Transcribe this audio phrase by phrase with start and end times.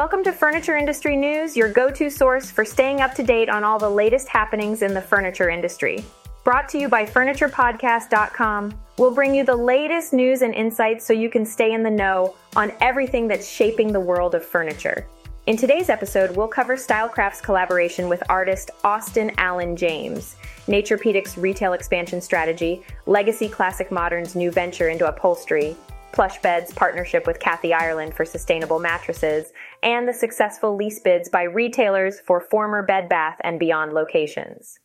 [0.00, 3.64] Welcome to Furniture Industry News, your go to source for staying up to date on
[3.64, 6.02] all the latest happenings in the furniture industry.
[6.42, 11.28] Brought to you by FurniturePodcast.com, we'll bring you the latest news and insights so you
[11.28, 15.06] can stay in the know on everything that's shaping the world of furniture.
[15.46, 20.36] In today's episode, we'll cover Stylecraft's collaboration with artist Austin Allen James,
[20.66, 25.76] Naturepedic's retail expansion strategy, Legacy Classic Modern's new venture into upholstery,
[26.12, 31.42] Plush Bed's partnership with Kathy Ireland for sustainable mattresses, and the successful lease bids by
[31.42, 34.78] retailers for former Bed Bath and Beyond locations.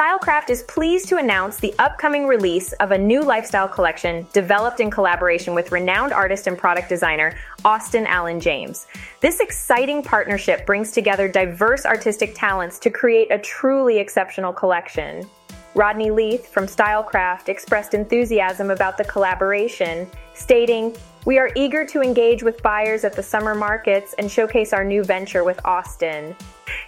[0.00, 4.90] Stylecraft is pleased to announce the upcoming release of a new lifestyle collection developed in
[4.90, 8.86] collaboration with renowned artist and product designer Austin Allen James.
[9.20, 15.28] This exciting partnership brings together diverse artistic talents to create a truly exceptional collection.
[15.74, 20.96] Rodney Leith from Stylecraft expressed enthusiasm about the collaboration, stating,
[21.26, 25.04] We are eager to engage with buyers at the summer markets and showcase our new
[25.04, 26.34] venture with Austin.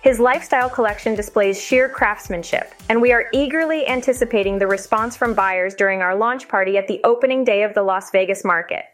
[0.03, 5.77] His lifestyle collection displays sheer craftsmanship, and we are eagerly anticipating the response from buyers
[5.77, 8.85] during our launch party at the opening day of the Las Vegas market.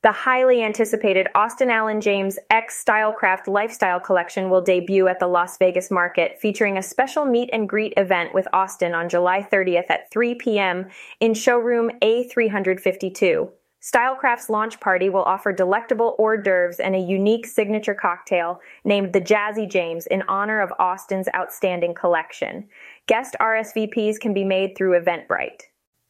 [0.00, 5.58] The highly anticipated Austin Allen James X Stylecraft Lifestyle Collection will debut at the Las
[5.58, 10.08] Vegas market, featuring a special meet and greet event with Austin on July 30th at
[10.12, 10.86] 3 p.m.
[11.18, 13.50] in showroom A352.
[13.82, 19.20] Stylecraft's launch party will offer delectable hors d'oeuvres and a unique signature cocktail named the
[19.20, 22.68] Jazzy James in honor of Austin's outstanding collection.
[23.08, 25.62] Guest RSVPs can be made through Eventbrite.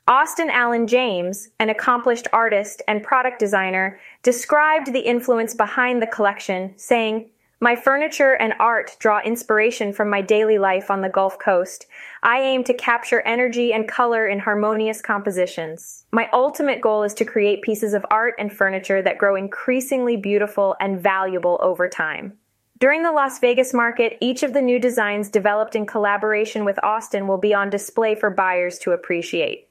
[0.09, 6.73] Austin Allen James, an accomplished artist and product designer, described the influence behind the collection,
[6.79, 7.29] saying,
[7.61, 11.85] my furniture and art draw inspiration from my daily life on the Gulf Coast.
[12.23, 16.07] I aim to capture energy and color in harmonious compositions.
[16.11, 20.75] My ultimate goal is to create pieces of art and furniture that grow increasingly beautiful
[20.81, 22.39] and valuable over time.
[22.79, 27.27] During the Las Vegas market, each of the new designs developed in collaboration with Austin
[27.27, 29.68] will be on display for buyers to appreciate.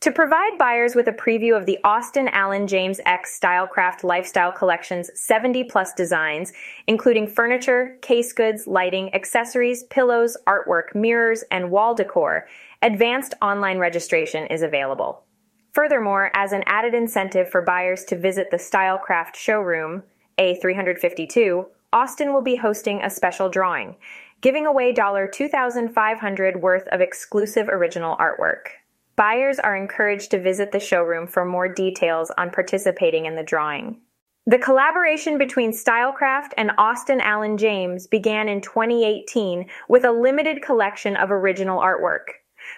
[0.00, 5.10] To provide buyers with a preview of the Austin Allen James X Stylecraft Lifestyle Collection's
[5.18, 6.52] 70 plus designs,
[6.86, 12.46] including furniture, case goods, lighting, accessories, pillows, artwork, mirrors, and wall decor,
[12.82, 15.24] advanced online registration is available.
[15.72, 20.02] Furthermore, as an added incentive for buyers to visit the Stylecraft showroom,
[20.38, 23.96] A352, Austin will be hosting a special drawing,
[24.42, 28.68] giving away $2,500 worth of exclusive original artwork.
[29.16, 33.98] Buyers are encouraged to visit the showroom for more details on participating in the drawing.
[34.44, 41.16] The collaboration between Stylecraft and Austin Allen James began in 2018 with a limited collection
[41.16, 42.26] of original artwork.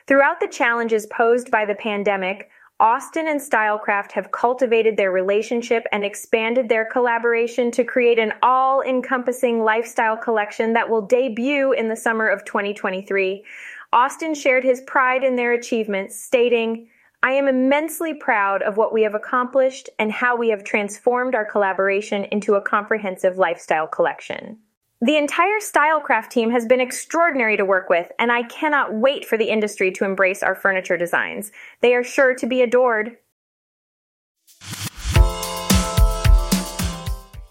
[0.06, 2.48] Throughout the challenges posed by the pandemic,
[2.80, 8.82] Austin and Stylecraft have cultivated their relationship and expanded their collaboration to create an all
[8.82, 13.44] encompassing lifestyle collection that will debut in the summer of 2023
[13.92, 16.88] Austin shared his pride in their achievements, stating,
[17.22, 21.44] I am immensely proud of what we have accomplished and how we have transformed our
[21.44, 24.58] collaboration into a comprehensive lifestyle collection.
[25.00, 29.36] The entire Stylecraft team has been extraordinary to work with, and I cannot wait for
[29.38, 31.50] the industry to embrace our furniture designs.
[31.80, 33.16] They are sure to be adored.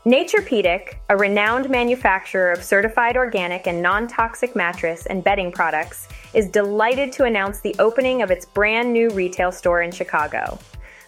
[0.07, 6.47] Naturepedic, a renowned manufacturer of certified organic and non toxic mattress and bedding products, is
[6.47, 10.57] delighted to announce the opening of its brand new retail store in Chicago.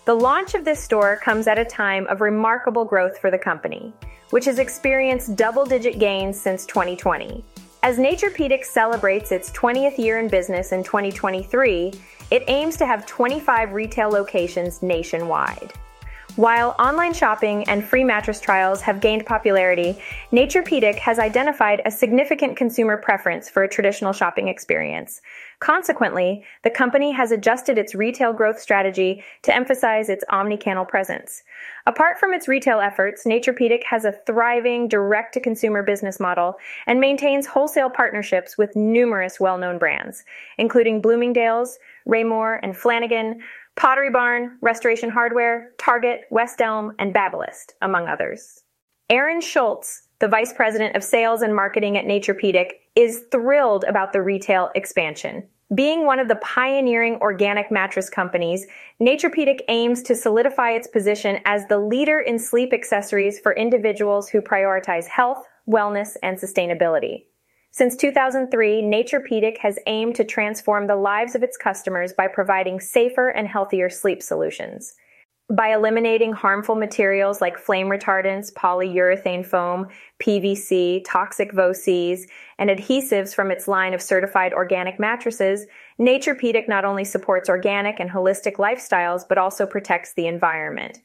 [0.03, 3.93] The launch of this store comes at a time of remarkable growth for the company,
[4.31, 7.41] which has experienced double digit gains since 2020.
[7.83, 11.93] As Naturepedic celebrates its 20th year in business in 2023,
[12.31, 15.71] it aims to have 25 retail locations nationwide.
[16.35, 19.99] While online shopping and free mattress trials have gained popularity,
[20.31, 25.21] Naturepedic has identified a significant consumer preference for a traditional shopping experience.
[25.59, 31.43] Consequently, the company has adjusted its retail growth strategy to emphasize its omni-channel presence.
[31.85, 36.55] Apart from its retail efforts, Naturepedic has a thriving direct-to-consumer business model
[36.87, 40.23] and maintains wholesale partnerships with numerous well-known brands,
[40.57, 43.39] including Bloomingdale's, Raymour, and Flanigan,
[43.79, 48.61] Pottery Barn, Restoration Hardware, Target, West Elm, and Babylist, among others.
[49.09, 54.21] Aaron Schultz, the Vice President of Sales and Marketing at Naturepedic, is thrilled about the
[54.21, 55.47] retail expansion.
[55.73, 58.67] Being one of the pioneering organic mattress companies,
[59.01, 64.41] Naturepedic aims to solidify its position as the leader in sleep accessories for individuals who
[64.41, 67.27] prioritize health, wellness, and sustainability.
[67.71, 73.29] Since 2003, Naturepedic has aimed to transform the lives of its customers by providing safer
[73.29, 74.95] and healthier sleep solutions.
[75.51, 79.87] by eliminating harmful materials like flame retardants, polyurethane foam,
[80.21, 82.21] PVC, toxic VOCs,
[82.59, 85.65] and adhesives from its line of certified organic mattresses,
[85.99, 90.99] Naturepedic not only supports organic and holistic lifestyles, but also protects the environment.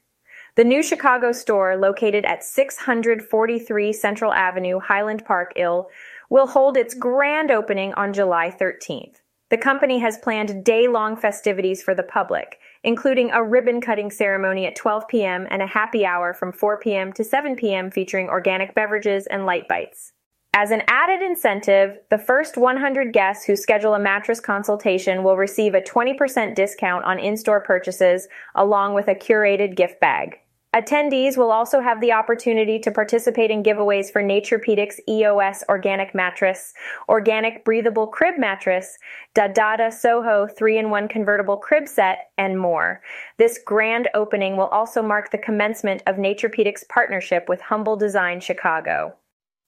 [0.57, 5.89] The new Chicago store, located at 643 Central Avenue, Highland Park, Ill,
[6.31, 9.17] will hold its grand opening on July 13th.
[9.51, 14.67] The company has planned day long festivities for the public, including a ribbon cutting ceremony
[14.67, 15.47] at 12 p.m.
[15.51, 17.13] and a happy hour from 4 p.m.
[17.13, 17.91] to 7 p.m.
[17.91, 20.13] featuring organic beverages and light bites.
[20.57, 25.75] As an added incentive, the first 100 guests who schedule a mattress consultation will receive
[25.75, 30.39] a 20% discount on in store purchases along with a curated gift bag.
[30.75, 36.75] Attendees will also have the opportunity to participate in giveaways for Naturepedic's EOS organic mattress,
[37.09, 38.99] organic breathable crib mattress,
[39.37, 43.01] Dadada Soho 3-in-1 convertible crib set, and more.
[43.39, 49.15] This grand opening will also mark the commencement of Naturepedic's partnership with Humble Design Chicago.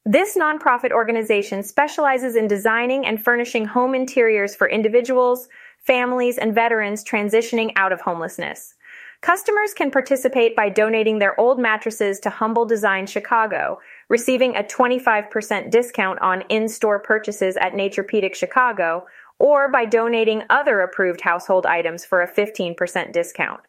[0.05, 5.49] This nonprofit organization specializes in designing and furnishing home interiors for individuals,
[5.85, 8.75] families, and veterans transitioning out of homelessness.
[9.23, 13.79] Customers can participate by donating their old mattresses to Humble Design Chicago,
[14.09, 19.07] receiving a 25% discount on in-store purchases at Naturepedic Chicago,
[19.39, 23.61] or by donating other approved household items for a 15% discount.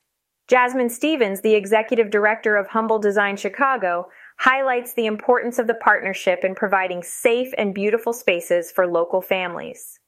[0.47, 4.07] Jasmine Stevens, the executive director of Humble Design Chicago,
[4.37, 9.99] highlights the importance of the partnership in providing safe and beautiful spaces for local families.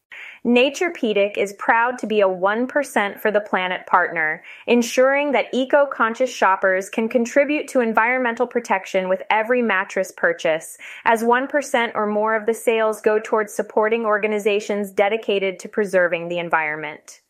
[0.45, 6.33] Naturepedic is proud to be a 1% for the planet partner, ensuring that eco conscious
[6.33, 12.45] shoppers can contribute to environmental protection with every mattress purchase, as 1% or more of
[12.45, 17.21] the sales go towards supporting organizations dedicated to preserving the environment.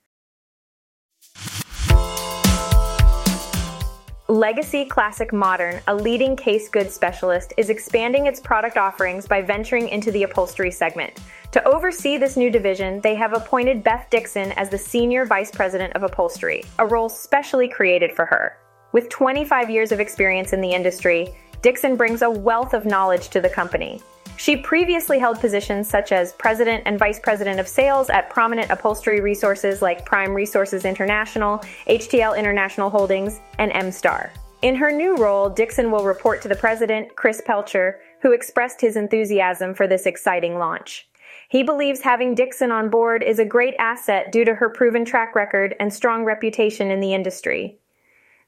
[4.30, 9.90] Legacy Classic Modern, a leading case goods specialist, is expanding its product offerings by venturing
[9.90, 11.20] into the upholstery segment.
[11.52, 15.96] To oversee this new division, they have appointed Beth Dixon as the Senior Vice President
[15.96, 18.56] of Upholstery, a role specially created for her.
[18.92, 21.34] With 25 years of experience in the industry,
[21.64, 24.00] Dixon brings a wealth of knowledge to the company.
[24.40, 29.20] She previously held positions such as President and Vice President of Sales at prominent upholstery
[29.20, 31.58] resources like Prime Resources International,
[31.90, 34.32] HTL International Holdings, and M-Star.
[34.62, 38.96] In her new role, Dixon will report to the President, Chris Pelcher, who expressed his
[38.96, 41.10] enthusiasm for this exciting launch.
[41.50, 45.36] He believes having Dixon on board is a great asset due to her proven track
[45.36, 47.78] record and strong reputation in the industry.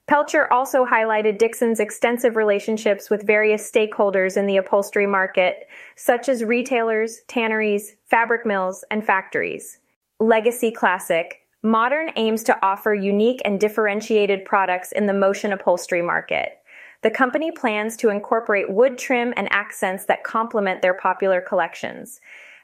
[0.07, 6.43] Pelcher also highlighted Dixon's extensive relationships with various stakeholders in the upholstery market, such as
[6.43, 9.79] retailers, tanneries, fabric mills, and factories.
[10.19, 16.57] Legacy Classic Modern aims to offer unique and differentiated products in the motion upholstery market.
[17.03, 22.19] The company plans to incorporate wood trim and accents that complement their popular collections.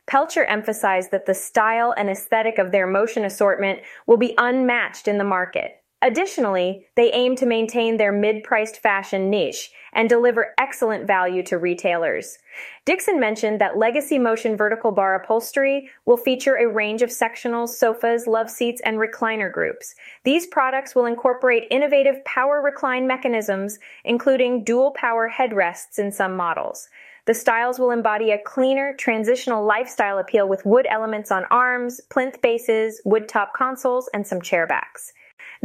[0.07, 5.18] Pelcher emphasized that the style and aesthetic of their motion assortment will be unmatched in
[5.18, 5.83] the market.
[6.07, 12.38] Additionally, they aim to maintain their mid-priced fashion niche and deliver excellent value to retailers.
[12.86, 18.25] Dixon mentioned that Legacy Motion vertical bar upholstery will feature a range of sectionals, sofas,
[18.25, 19.95] love seats, and recliner groups.
[20.23, 26.87] These products will incorporate innovative power recline mechanisms, including dual power headrests in some models.
[27.26, 32.42] The styles will embody a cleaner, transitional lifestyle appeal with wood elements on arms, plinth
[32.42, 35.11] bases, wood top consoles, and some chair backs.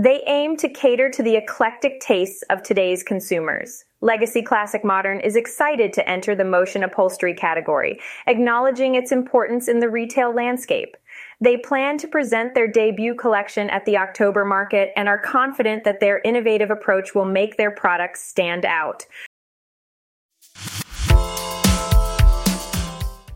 [0.02, 3.84] They aim to cater to the eclectic tastes of today's consumers.
[4.00, 9.78] Legacy Classic Modern is excited to enter the motion upholstery category, acknowledging its importance in
[9.78, 10.96] the retail landscape.
[11.40, 16.00] They plan to present their debut collection at the October market and are confident that
[16.00, 19.06] their innovative approach will make their products stand out.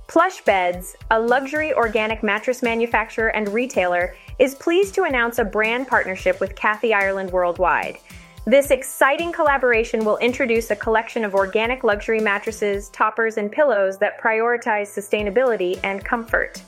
[0.08, 5.88] Plush Beds, a luxury organic mattress manufacturer and retailer, is pleased to announce a brand
[5.88, 7.99] partnership with Kathy Ireland Worldwide.
[8.45, 14.21] This exciting collaboration will introduce a collection of organic luxury mattresses, toppers, and pillows that
[14.21, 16.62] prioritize sustainability and comfort.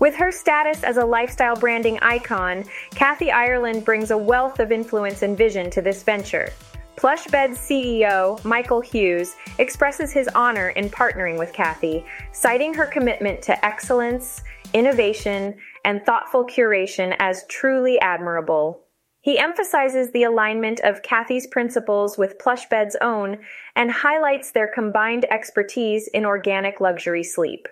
[0.00, 5.22] With her status as a lifestyle branding icon, Kathy Ireland brings a wealth of influence
[5.22, 6.50] and vision to this venture.
[6.96, 13.64] Plushbed's CEO, Michael Hughes, expresses his honor in partnering with Kathy, citing her commitment to
[13.64, 18.82] excellence, innovation, and thoughtful curation as truly admirable.
[19.20, 23.38] He emphasizes the alignment of Kathy's principles with Plushbed's own
[23.74, 27.68] and highlights their combined expertise in organic luxury sleep.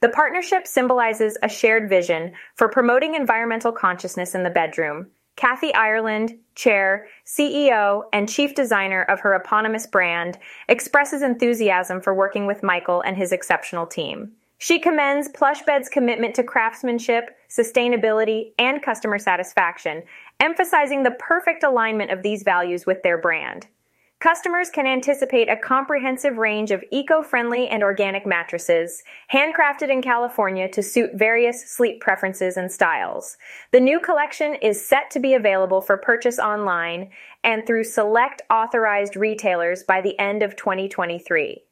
[0.00, 6.38] The partnership symbolizes a shared vision for promoting environmental consciousness in the bedroom, Kathy Ireland,
[6.54, 10.38] Chair, CEO, and Chief Designer of her eponymous brand,
[10.68, 14.32] expresses enthusiasm for working with Michael and his exceptional team.
[14.64, 20.02] She commends Plushbed's commitment to craftsmanship, sustainability, and customer satisfaction,
[20.40, 23.66] emphasizing the perfect alignment of these values with their brand.
[24.20, 30.82] Customers can anticipate a comprehensive range of eco-friendly and organic mattresses, handcrafted in California to
[30.82, 33.36] suit various sleep preferences and styles.
[33.70, 37.10] The new collection is set to be available for purchase online
[37.42, 41.64] and through select authorized retailers by the end of 2023.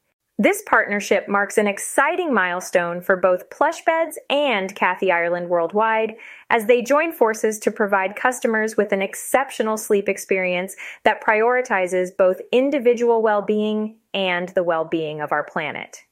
[0.42, 6.16] This partnership marks an exciting milestone for both Plushbeds and Kathy Ireland Worldwide
[6.50, 12.40] as they join forces to provide customers with an exceptional sleep experience that prioritizes both
[12.50, 16.02] individual well-being and the well-being of our planet.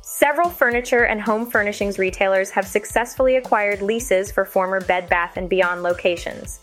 [0.00, 5.48] Several furniture and home furnishings retailers have successfully acquired leases for former Bed Bath &
[5.50, 6.60] Beyond locations.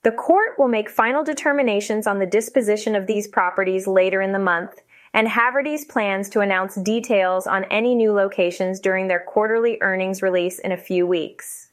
[0.03, 4.39] The court will make final determinations on the disposition of these properties later in the
[4.39, 4.82] month,
[5.13, 10.60] and Havertys plans to announce details on any new locations during their quarterly earnings release
[10.60, 11.70] in a few weeks.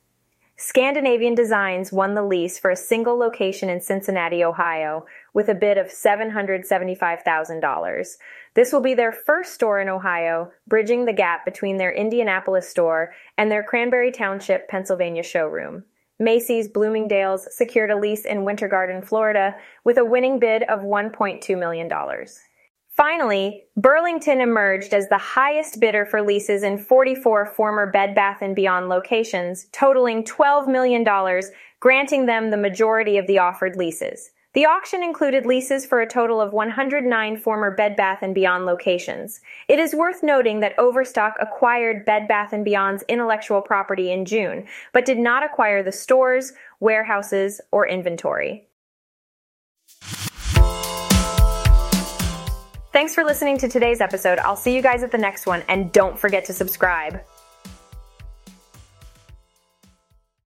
[0.62, 5.78] Scandinavian Designs won the lease for a single location in Cincinnati, Ohio, with a bid
[5.78, 8.16] of $775,000.
[8.52, 13.14] This will be their first store in Ohio, bridging the gap between their Indianapolis store
[13.38, 15.84] and their Cranberry Township, Pennsylvania showroom.
[16.18, 21.58] Macy's Bloomingdale's secured a lease in Winter Garden, Florida, with a winning bid of $1.2
[21.58, 21.88] million.
[23.00, 28.54] Finally, Burlington emerged as the highest bidder for leases in 44 former Bed Bath &
[28.54, 31.02] Beyond locations, totaling $12 million,
[31.80, 34.32] granting them the majority of the offered leases.
[34.52, 39.40] The auction included leases for a total of 109 former Bed Bath & Beyond locations.
[39.66, 44.66] It is worth noting that Overstock acquired Bed Bath & Beyond's intellectual property in June,
[44.92, 48.66] but did not acquire the stores, warehouses, or inventory.
[53.00, 54.38] Thanks for listening to today's episode.
[54.40, 57.22] I'll see you guys at the next one, and don't forget to subscribe.